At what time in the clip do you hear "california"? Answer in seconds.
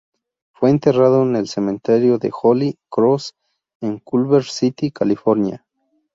4.89-5.63